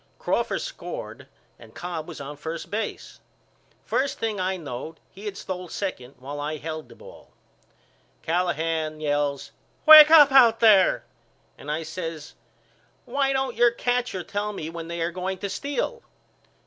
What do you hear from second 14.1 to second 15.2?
tell me when they are